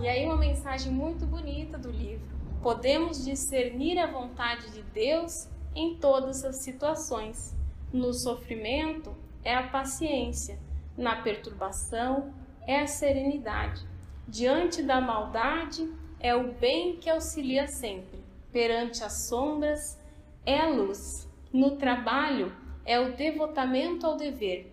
E 0.00 0.08
aí 0.08 0.24
uma 0.24 0.36
mensagem 0.36 0.92
muito 0.92 1.26
bonita 1.26 1.76
do 1.76 1.90
livro. 1.90 2.26
Podemos 2.62 3.24
discernir 3.24 3.98
a 3.98 4.06
vontade 4.06 4.70
de 4.70 4.82
Deus 4.82 5.48
em 5.74 5.96
todas 5.96 6.44
as 6.44 6.56
situações. 6.56 7.56
No 7.92 8.12
sofrimento 8.14 9.14
é 9.44 9.54
a 9.54 9.68
paciência, 9.68 10.58
na 10.96 11.16
perturbação 11.16 12.32
é 12.66 12.80
a 12.80 12.86
serenidade. 12.86 13.84
Diante 14.26 14.82
da 14.82 15.00
maldade 15.00 15.92
é 16.20 16.34
o 16.34 16.52
bem 16.52 16.96
que 16.96 17.10
auxilia 17.10 17.66
sempre. 17.66 18.22
Perante 18.52 19.02
as 19.02 19.26
sombras 19.28 19.98
é 20.46 20.60
a 20.60 20.68
luz. 20.68 21.28
No 21.52 21.72
trabalho 21.72 22.52
é 22.84 23.00
o 23.00 23.16
devotamento 23.16 24.06
ao 24.06 24.16
dever. 24.16 24.71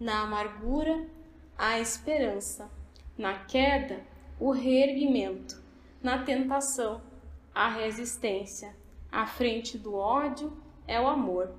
Na 0.00 0.20
amargura, 0.22 1.06
a 1.56 1.80
esperança. 1.80 2.70
Na 3.16 3.38
queda, 3.44 4.00
o 4.38 4.52
reerguimento. 4.52 5.60
Na 6.02 6.22
tentação, 6.22 7.02
a 7.52 7.68
resistência. 7.68 8.76
À 9.10 9.26
frente 9.26 9.76
do 9.76 9.94
ódio 9.94 10.56
é 10.86 11.00
o 11.00 11.08
amor. 11.08 11.52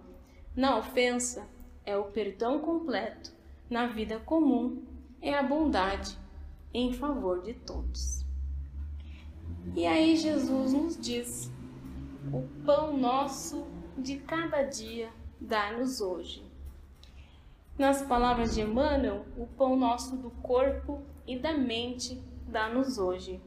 Na 0.55 0.77
ofensa, 0.77 1.48
é 1.86 1.98
o 1.98 2.05
perdão 2.05 2.60
completo. 2.60 3.34
Na 3.69 3.88
vida 3.88 4.19
comum, 4.19 4.84
é 5.22 5.34
a 5.34 5.43
bondade 5.43 6.17
em 6.74 6.93
favor 6.93 7.41
de 7.41 7.53
todos. 7.53 8.25
E 9.75 9.86
aí 9.86 10.15
Jesus 10.15 10.74
nos 10.74 10.98
diz: 10.98 11.51
o 12.31 12.48
pão 12.65 12.98
nosso 12.98 13.67
de 13.98 14.17
cada 14.17 14.63
dia 14.63 15.10
dá-nos 15.39 16.00
hoje. 16.00 16.48
Nas 17.79 18.03
palavras 18.03 18.53
de 18.53 18.62
Emmanuel, 18.62 19.25
o 19.36 19.48
pão 19.48 19.75
nosso 19.75 20.15
do 20.15 20.29
corpo 20.29 21.01
e 21.25 21.39
da 21.39 21.53
mente 21.53 22.21
dá-nos 22.45 23.00
hoje. 23.00 23.41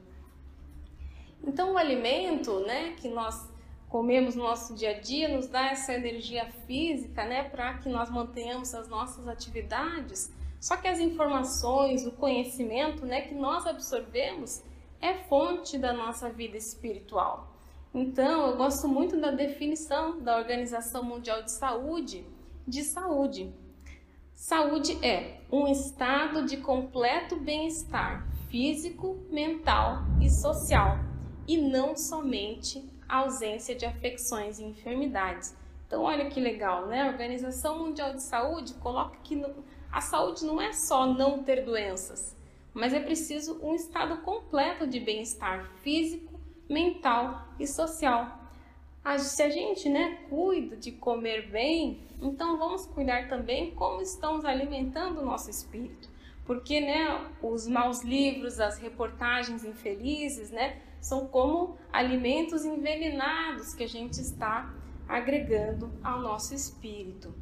Então, 1.46 1.74
o 1.74 1.78
alimento 1.78 2.58
né, 2.60 2.94
que 2.96 3.08
nós 3.08 3.48
comemos 3.88 4.34
no 4.34 4.42
nosso 4.42 4.74
dia 4.74 4.96
a 4.96 5.00
dia 5.00 5.28
nos 5.28 5.46
dá 5.46 5.66
essa 5.66 5.94
energia 5.94 6.46
física 6.66 7.24
né, 7.24 7.44
para 7.44 7.74
que 7.74 7.88
nós 7.88 8.10
mantenhamos 8.10 8.74
as 8.74 8.88
nossas 8.88 9.28
atividades 9.28 10.32
só 10.62 10.76
que 10.76 10.86
as 10.86 11.00
informações, 11.00 12.06
o 12.06 12.12
conhecimento 12.12 13.04
né, 13.04 13.22
que 13.22 13.34
nós 13.34 13.66
absorvemos 13.66 14.62
é 15.00 15.12
fonte 15.24 15.76
da 15.76 15.92
nossa 15.92 16.30
vida 16.30 16.56
espiritual. 16.56 17.52
Então, 17.92 18.46
eu 18.46 18.56
gosto 18.56 18.86
muito 18.86 19.20
da 19.20 19.32
definição 19.32 20.20
da 20.20 20.38
Organização 20.38 21.02
Mundial 21.02 21.42
de 21.42 21.50
Saúde 21.50 22.24
de 22.64 22.84
saúde. 22.84 23.52
Saúde 24.44 24.98
é 25.06 25.38
um 25.52 25.68
estado 25.68 26.44
de 26.44 26.56
completo 26.56 27.36
bem-estar 27.36 28.26
físico, 28.50 29.24
mental 29.30 29.98
e 30.20 30.28
social, 30.28 30.98
e 31.46 31.56
não 31.56 31.96
somente 31.96 32.84
a 33.08 33.18
ausência 33.18 33.72
de 33.72 33.86
afecções 33.86 34.58
e 34.58 34.64
enfermidades. 34.64 35.56
Então, 35.86 36.02
olha 36.02 36.28
que 36.28 36.40
legal, 36.40 36.88
né? 36.88 37.02
A 37.02 37.06
Organização 37.06 37.78
Mundial 37.78 38.14
de 38.14 38.22
Saúde 38.24 38.74
coloca 38.74 39.16
que 39.22 39.40
a 39.92 40.00
saúde 40.00 40.44
não 40.44 40.60
é 40.60 40.72
só 40.72 41.06
não 41.06 41.44
ter 41.44 41.64
doenças, 41.64 42.36
mas 42.74 42.92
é 42.92 42.98
preciso 42.98 43.60
um 43.62 43.76
estado 43.76 44.22
completo 44.22 44.88
de 44.88 44.98
bem-estar 44.98 45.70
físico, 45.84 46.40
mental 46.68 47.46
e 47.60 47.66
social. 47.68 48.41
Se 49.18 49.42
a 49.42 49.50
gente 49.50 49.88
né, 49.88 50.18
cuida 50.28 50.76
de 50.76 50.92
comer 50.92 51.50
bem, 51.50 52.00
então 52.20 52.56
vamos 52.56 52.86
cuidar 52.86 53.28
também 53.28 53.72
como 53.72 54.00
estamos 54.00 54.44
alimentando 54.44 55.20
o 55.20 55.24
nosso 55.24 55.50
espírito. 55.50 56.08
Porque 56.44 56.80
né, 56.80 57.30
os 57.42 57.66
maus 57.66 58.02
livros, 58.02 58.60
as 58.60 58.78
reportagens 58.78 59.64
infelizes, 59.64 60.50
né, 60.50 60.80
são 61.00 61.26
como 61.26 61.76
alimentos 61.92 62.64
envenenados 62.64 63.74
que 63.74 63.82
a 63.82 63.88
gente 63.88 64.20
está 64.20 64.72
agregando 65.08 65.92
ao 66.02 66.20
nosso 66.20 66.54
espírito. 66.54 67.34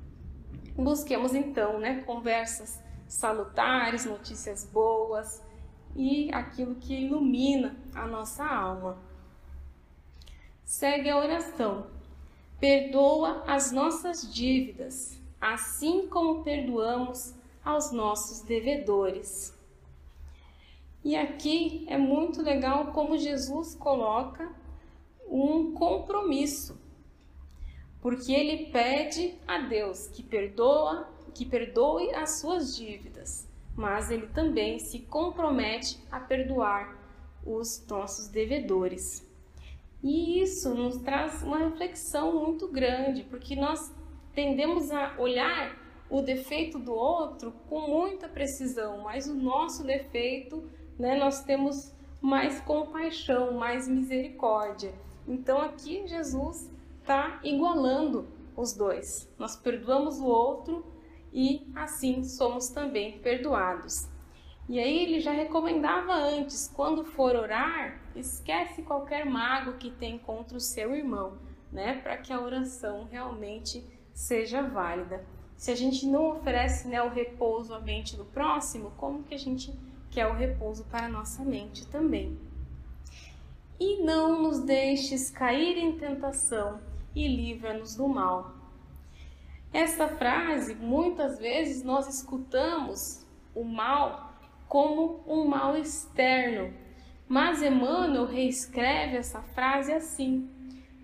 Busquemos 0.74 1.34
então, 1.34 1.78
né, 1.78 2.02
conversas 2.06 2.82
salutares, 3.06 4.06
notícias 4.06 4.64
boas 4.64 5.42
e 5.94 6.32
aquilo 6.32 6.76
que 6.76 6.94
ilumina 6.94 7.76
a 7.94 8.06
nossa 8.06 8.44
alma. 8.46 8.98
Segue 10.70 11.10
a 11.10 11.18
oração. 11.18 11.88
Perdoa 12.60 13.42
as 13.44 13.72
nossas 13.72 14.32
dívidas, 14.32 15.20
assim 15.40 16.06
como 16.06 16.44
perdoamos 16.44 17.34
aos 17.64 17.90
nossos 17.90 18.42
devedores. 18.42 19.52
E 21.02 21.16
aqui 21.16 21.84
é 21.88 21.98
muito 21.98 22.40
legal 22.40 22.92
como 22.92 23.18
Jesus 23.18 23.74
coloca 23.74 24.48
um 25.28 25.72
compromisso 25.72 26.78
porque 28.00 28.32
ele 28.32 28.66
pede 28.66 29.34
a 29.48 29.58
Deus 29.58 30.06
que 30.06 30.22
perdoa, 30.22 31.10
que 31.34 31.44
perdoe 31.44 32.14
as 32.14 32.38
suas 32.38 32.76
dívidas, 32.76 33.44
mas 33.74 34.08
ele 34.08 34.28
também 34.28 34.78
se 34.78 35.00
compromete 35.00 35.98
a 36.12 36.20
perdoar 36.20 36.96
os 37.44 37.84
nossos 37.88 38.28
devedores. 38.28 39.28
E 40.02 40.40
isso 40.40 40.74
nos 40.74 40.96
traz 40.98 41.42
uma 41.42 41.58
reflexão 41.58 42.44
muito 42.44 42.68
grande, 42.68 43.22
porque 43.24 43.54
nós 43.54 43.94
tendemos 44.34 44.90
a 44.90 45.14
olhar 45.18 45.76
o 46.08 46.22
defeito 46.22 46.78
do 46.78 46.92
outro 46.92 47.52
com 47.68 47.80
muita 47.88 48.28
precisão, 48.28 49.02
mas 49.02 49.28
o 49.28 49.34
nosso 49.34 49.84
defeito, 49.84 50.68
né, 50.98 51.16
nós 51.18 51.44
temos 51.44 51.94
mais 52.20 52.60
compaixão, 52.60 53.52
mais 53.54 53.86
misericórdia. 53.86 54.92
Então 55.26 55.60
aqui 55.60 56.06
Jesus 56.06 56.70
está 57.00 57.40
igualando 57.44 58.26
os 58.56 58.72
dois. 58.72 59.28
Nós 59.38 59.56
perdoamos 59.56 60.18
o 60.18 60.26
outro 60.26 60.84
e 61.32 61.66
assim 61.74 62.24
somos 62.24 62.68
também 62.68 63.18
perdoados. 63.20 64.08
E 64.70 64.78
aí 64.78 65.02
ele 65.02 65.18
já 65.18 65.32
recomendava 65.32 66.14
antes, 66.14 66.70
quando 66.72 67.04
for 67.04 67.34
orar, 67.34 68.00
esquece 68.14 68.82
qualquer 68.82 69.26
mago 69.26 69.72
que 69.72 69.90
tem 69.90 70.16
contra 70.16 70.56
o 70.56 70.60
seu 70.60 70.94
irmão, 70.94 71.38
né, 71.72 71.94
para 72.00 72.16
que 72.16 72.32
a 72.32 72.40
oração 72.40 73.08
realmente 73.10 73.84
seja 74.14 74.62
válida. 74.62 75.26
Se 75.56 75.72
a 75.72 75.74
gente 75.74 76.06
não 76.06 76.36
oferece 76.36 76.86
né, 76.86 77.02
o 77.02 77.08
repouso 77.08 77.74
à 77.74 77.80
mente 77.80 78.16
do 78.16 78.24
próximo, 78.24 78.92
como 78.96 79.24
que 79.24 79.34
a 79.34 79.38
gente 79.38 79.74
quer 80.08 80.28
o 80.28 80.36
repouso 80.36 80.84
para 80.84 81.06
a 81.06 81.10
nossa 81.10 81.42
mente 81.44 81.84
também? 81.88 82.38
E 83.80 84.00
não 84.04 84.40
nos 84.40 84.60
deixes 84.60 85.32
cair 85.32 85.78
em 85.78 85.98
tentação, 85.98 86.80
e 87.12 87.26
livra-nos 87.26 87.96
do 87.96 88.06
mal. 88.06 88.54
Essa 89.72 90.06
frase, 90.06 90.76
muitas 90.76 91.40
vezes 91.40 91.82
nós 91.82 92.06
escutamos 92.06 93.26
o 93.52 93.64
mal 93.64 94.29
como 94.70 95.20
um 95.26 95.48
mal 95.48 95.76
externo, 95.76 96.72
mas 97.28 97.60
Emmanuel 97.60 98.24
reescreve 98.24 99.16
essa 99.16 99.42
frase 99.42 99.92
assim: 99.92 100.48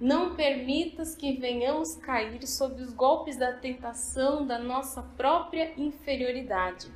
Não 0.01 0.37
permitas 0.37 1.17
que 1.17 1.33
venhamos 1.33 1.97
cair 1.97 2.47
sob 2.47 2.81
os 2.81 2.93
golpes 2.93 3.37
da 3.37 3.55
tentação 3.55 4.47
da 4.47 4.57
nossa 4.57 5.03
própria 5.03 5.73
inferioridade, 5.77 6.89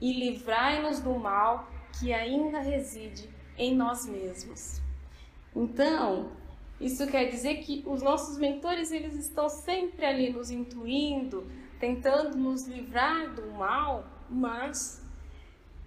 e 0.00 0.12
livrai-nos 0.12 0.98
do 0.98 1.14
mal 1.14 1.68
que 2.00 2.12
ainda 2.12 2.58
reside 2.58 3.30
em 3.56 3.76
nós 3.76 4.04
mesmos. 4.04 4.82
Então, 5.54 6.32
isso 6.80 7.06
quer 7.06 7.26
dizer 7.26 7.58
que 7.58 7.84
os 7.86 8.02
nossos 8.02 8.38
mentores 8.38 8.90
eles 8.90 9.14
estão 9.14 9.48
sempre 9.48 10.04
ali 10.04 10.32
nos 10.32 10.50
intuindo, 10.50 11.46
tentando 11.78 12.36
nos 12.36 12.66
livrar 12.66 13.32
do 13.34 13.52
mal, 13.52 14.04
mas 14.28 15.06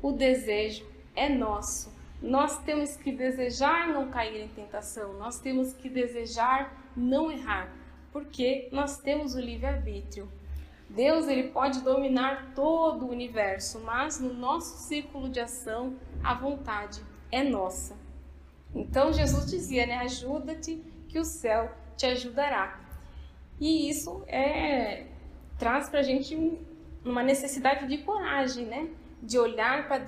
o 0.01 0.11
desejo 0.11 0.85
é 1.15 1.29
nosso. 1.29 1.91
Nós 2.21 2.59
temos 2.63 2.95
que 2.95 3.11
desejar 3.11 3.87
não 3.87 4.09
cair 4.09 4.41
em 4.41 4.47
tentação, 4.47 5.13
nós 5.13 5.39
temos 5.39 5.73
que 5.73 5.89
desejar 5.89 6.91
não 6.95 7.31
errar, 7.31 7.73
porque 8.11 8.69
nós 8.71 8.97
temos 8.99 9.33
o 9.35 9.39
livre-arbítrio. 9.39 10.29
Deus 10.89 11.27
ele 11.27 11.49
pode 11.49 11.81
dominar 11.81 12.51
todo 12.53 13.05
o 13.05 13.09
universo, 13.09 13.79
mas 13.79 14.19
no 14.19 14.33
nosso 14.33 14.87
círculo 14.87 15.29
de 15.29 15.39
ação 15.39 15.95
a 16.23 16.33
vontade 16.33 17.01
é 17.31 17.43
nossa. 17.43 17.95
Então 18.75 19.11
Jesus 19.11 19.49
dizia, 19.49 19.85
né? 19.85 19.97
Ajuda-te 19.99 20.83
que 21.07 21.17
o 21.17 21.23
céu 21.23 21.71
te 21.95 22.05
ajudará. 22.05 22.79
E 23.59 23.89
isso 23.89 24.23
é 24.27 25.07
traz 25.57 25.89
para 25.89 25.99
a 25.99 26.03
gente 26.03 26.35
uma 27.05 27.23
necessidade 27.23 27.87
de 27.87 27.99
coragem, 27.99 28.65
né? 28.65 28.89
De 29.21 29.37
olhar 29.37 29.87
para 29.87 29.99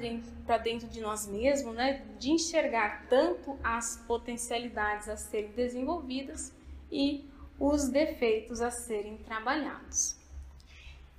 dentro, 0.58 0.88
de 0.88 1.00
nós 1.00 1.28
mesmos, 1.28 1.76
né? 1.76 2.04
De 2.20 2.32
enxergar 2.32 3.06
tanto 3.08 3.58
as 3.64 4.04
potencialidades 4.08 5.08
a 5.08 5.16
serem 5.16 5.52
desenvolvidas 5.52 6.54
e 6.92 7.24
os 7.60 7.88
defeitos 7.88 8.62
a 8.62 8.72
serem 8.72 9.18
trabalhados. 9.18 10.18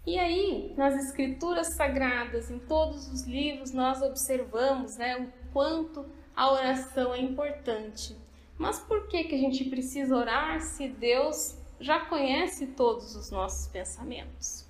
E 0.07 0.19
aí, 0.19 0.75
nas 0.77 0.95
escrituras 0.97 1.69
sagradas, 1.75 2.51
em 2.51 2.59
todos 2.59 3.09
os 3.09 3.23
livros, 3.23 3.73
nós 3.73 4.03
observamos 4.03 4.99
né, 4.99 5.17
o 5.17 5.53
quanto 5.53 6.05
a 6.37 6.53
oração 6.53 7.15
é 7.15 7.21
importante. 7.21 8.15
Mas 8.59 8.79
por 8.81 9.09
que, 9.09 9.25
que 9.25 9.35
a 9.35 9.39
gente 9.39 9.65
precisa 9.65 10.15
orar 10.15 10.61
se 10.61 10.89
Deus 10.89 11.57
já 11.81 12.01
conhece 12.07 12.67
todos 12.69 13.17
os 13.17 13.31
nossos 13.31 13.67
pensamentos? 13.69 14.64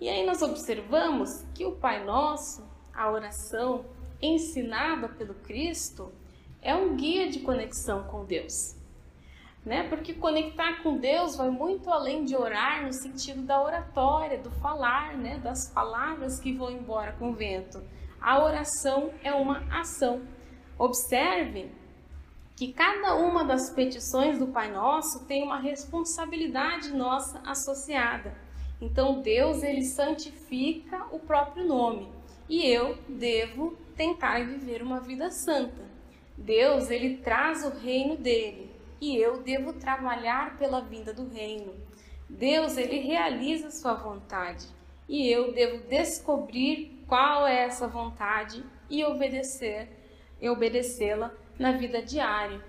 E 0.00 0.08
aí 0.08 0.26
nós 0.26 0.42
observamos 0.42 1.44
que 1.54 1.64
o 1.64 1.72
Pai 1.72 2.04
Nosso, 2.04 2.64
a 2.94 3.10
oração 3.10 3.84
ensinada 4.20 5.08
pelo 5.08 5.34
Cristo, 5.34 6.12
é 6.60 6.74
um 6.74 6.96
guia 6.96 7.30
de 7.30 7.40
conexão 7.40 8.04
com 8.04 8.24
Deus 8.24 8.76
né? 9.66 9.88
Porque 9.88 10.14
conectar 10.14 10.80
com 10.80 10.96
Deus 10.96 11.34
vai 11.34 11.50
muito 11.50 11.90
além 11.90 12.24
de 12.24 12.36
orar 12.36 12.86
no 12.86 12.92
sentido 12.92 13.42
da 13.42 13.60
oratória, 13.60 14.38
do 14.38 14.48
falar, 14.48 15.16
né? 15.16 15.38
Das 15.38 15.68
palavras 15.68 16.38
que 16.38 16.52
vão 16.52 16.70
embora 16.70 17.12
com 17.14 17.30
o 17.30 17.34
vento. 17.34 17.82
A 18.20 18.42
oração 18.44 19.10
é 19.24 19.34
uma 19.34 19.66
ação. 19.76 20.22
Observe 20.78 21.72
que 22.54 22.72
cada 22.72 23.16
uma 23.16 23.44
das 23.44 23.68
petições 23.70 24.38
do 24.38 24.46
Pai 24.46 24.70
Nosso 24.70 25.26
tem 25.26 25.42
uma 25.42 25.58
responsabilidade 25.58 26.92
nossa 26.92 27.40
associada. 27.44 28.45
Então 28.80 29.22
Deus 29.22 29.62
ele 29.62 29.82
santifica 29.82 31.06
o 31.10 31.18
próprio 31.18 31.64
nome 31.64 32.08
e 32.48 32.66
eu 32.66 32.98
devo 33.08 33.76
tentar 33.96 34.44
viver 34.44 34.82
uma 34.82 35.00
vida 35.00 35.30
santa. 35.30 35.84
Deus 36.36 36.90
ele 36.90 37.16
traz 37.18 37.64
o 37.64 37.70
reino 37.70 38.16
dele 38.16 38.70
e 39.00 39.16
eu 39.16 39.42
devo 39.42 39.72
trabalhar 39.72 40.58
pela 40.58 40.80
vinda 40.80 41.12
do 41.12 41.28
reino. 41.28 41.74
Deus, 42.28 42.76
ele 42.76 42.98
realiza 42.98 43.70
sua 43.70 43.94
vontade 43.94 44.66
e 45.08 45.28
eu 45.28 45.52
devo 45.52 45.86
descobrir 45.88 47.02
qual 47.06 47.46
é 47.46 47.62
essa 47.62 47.86
vontade 47.86 48.64
e 48.90 49.04
obedecer 49.04 49.88
e 50.40 50.48
obedecê-la 50.50 51.32
na 51.58 51.72
vida 51.72 52.02
diária. 52.02 52.60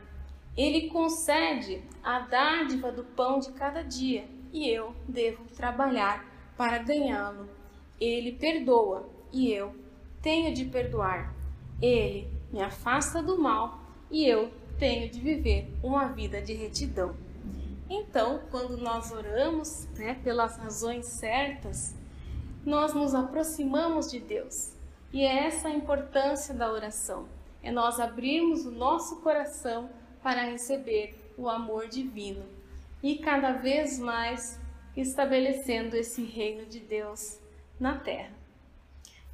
Ele 0.55 0.89
concede 0.89 1.83
a 2.03 2.19
dádiva 2.19 2.91
do 2.91 3.03
pão 3.03 3.39
de 3.39 3.51
cada 3.51 3.81
dia 3.81 4.25
e 4.51 4.69
eu 4.69 4.93
devo 5.07 5.43
trabalhar 5.55 6.25
para 6.57 6.79
ganhá-lo. 6.79 7.47
Ele 7.99 8.31
perdoa 8.31 9.07
e 9.31 9.51
eu 9.51 9.75
tenho 10.21 10.53
de 10.53 10.65
perdoar. 10.65 11.33
Ele 11.81 12.27
me 12.51 12.61
afasta 12.61 13.21
do 13.21 13.37
mal 13.37 13.79
e 14.09 14.25
eu 14.25 14.51
tenho 14.79 15.09
de 15.09 15.19
viver 15.19 15.71
uma 15.83 16.07
vida 16.07 16.41
de 16.41 16.53
retidão. 16.53 17.15
Então, 17.89 18.41
quando 18.51 18.77
nós 18.77 19.11
oramos, 19.11 19.87
né, 19.97 20.19
pelas 20.23 20.57
razões 20.57 21.05
certas, 21.05 21.95
nós 22.65 22.93
nos 22.93 23.15
aproximamos 23.15 24.11
de 24.11 24.19
Deus. 24.19 24.73
E 25.13 25.23
é 25.23 25.47
essa 25.47 25.69
a 25.69 25.73
importância 25.73 26.53
da 26.53 26.71
oração. 26.71 27.27
É 27.63 27.71
nós 27.71 27.99
abrirmos 27.99 28.65
o 28.65 28.71
nosso 28.71 29.17
coração 29.21 29.89
para 30.21 30.43
receber 30.43 31.15
o 31.37 31.47
amor 31.47 31.87
divino 31.87 32.56
e 33.07 33.19
cada 33.19 33.53
vez 33.53 33.97
mais 33.97 34.59
estabelecendo 34.93 35.95
esse 35.95 36.25
reino 36.25 36.65
de 36.65 36.81
Deus 36.81 37.39
na 37.79 37.97
terra. 37.97 38.33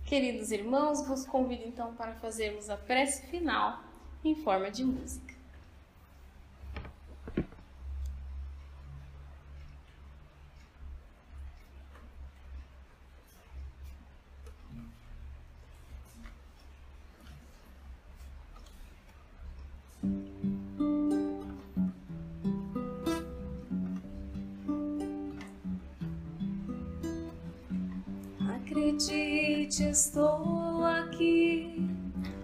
Queridos 0.05 0.51
irmãos, 0.51 1.07
vos 1.07 1.25
convido 1.25 1.63
então 1.65 1.95
para 1.95 2.13
fazermos 2.13 2.69
a 2.69 2.77
prece 2.77 3.25
final 3.31 3.83
em 4.23 4.35
forma 4.35 4.69
de 4.69 4.85
música. 4.85 5.32
Acredite, 29.73 29.89
estou 29.89 30.85
aqui 30.85 31.89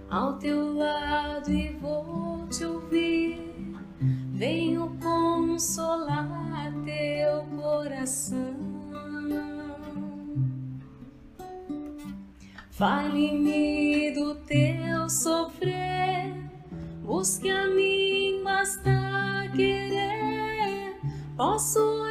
ao 0.09 0.39
teu 0.39 0.73
lado 0.73 1.51
e 1.51 1.69
vou 1.73 2.47
te 2.47 2.65
ouvir. 2.65 3.39
Venho 4.33 4.97
consolar 4.99 6.73
teu 6.83 7.43
coração. 7.55 8.55
Fale-me 12.71 14.11
do 14.11 14.35
teu 14.35 15.07
sofrer, 15.09 16.33
busque 17.03 17.49
a 17.49 17.67
mim, 17.67 18.41
basta 18.43 19.51
querer. 19.55 20.95
Posso 21.37 22.08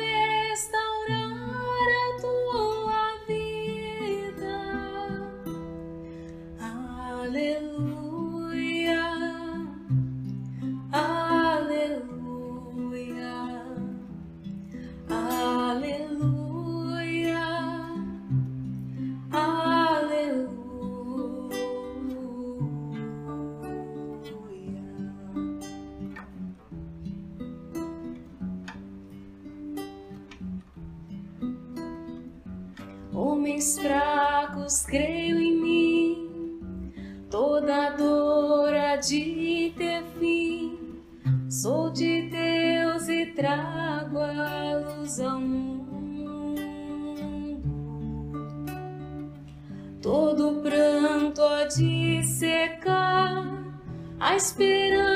Homens 33.48 33.78
fracos, 33.78 34.82
creio 34.82 35.40
em 35.40 35.56
mim, 35.58 36.92
toda 37.30 37.88
dor 37.96 38.74
há 38.74 38.96
de 38.96 39.72
ter 39.74 40.04
fim. 40.20 41.00
Sou 41.48 41.88
de 41.90 42.28
Deus 42.28 43.08
e 43.08 43.24
trago 43.32 44.18
a 44.18 44.98
luz 44.98 45.18
ao 45.18 45.40
mundo. 45.40 46.60
Todo 50.02 50.60
pranto 50.60 51.42
há 51.42 51.64
de 51.64 52.22
secar, 52.24 53.64
a 54.20 54.36
esperança 54.36 55.07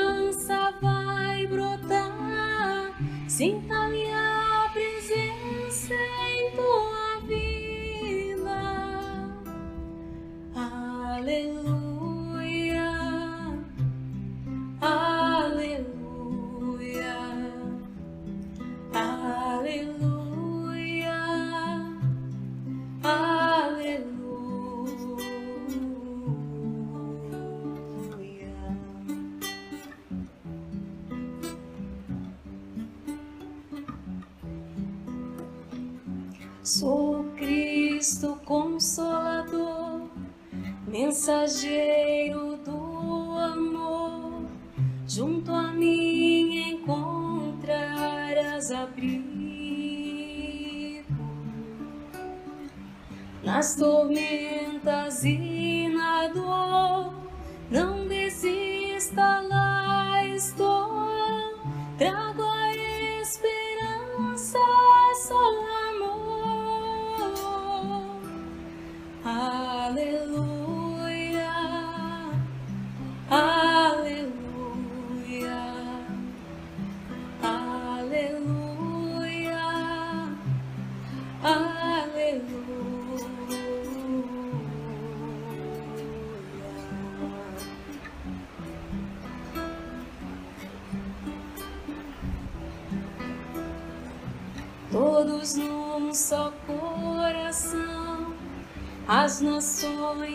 mensageiro 41.13 42.57
do 42.65 43.37
amor, 43.37 44.47
junto 45.07 45.51
a 45.51 45.71
mim 45.71 46.71
encontrarás 46.71 48.71
abrigo. 48.71 49.23
Nas 53.43 53.75
tormentas 53.75 54.42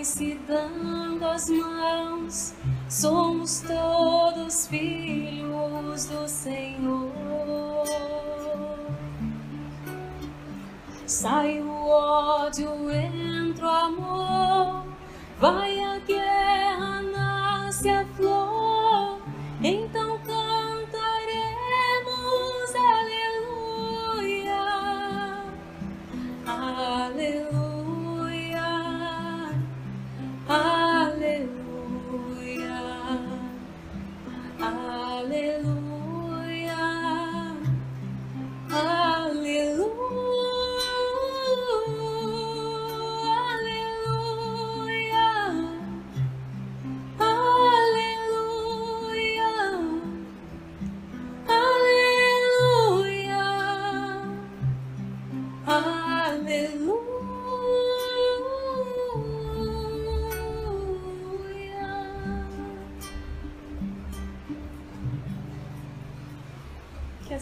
se 0.09 0.41
dando 0.49 1.23
as 1.27 1.51
mãos, 1.51 2.55
somos 2.89 3.61
todos 3.61 4.67
filhos 4.67 6.07
do 6.07 6.27
Senhor. 6.27 7.85
Sai 11.07 11.61
o 11.61 11.89
ódio, 11.89 12.71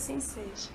assim 0.06 0.20
seja. 0.20 0.70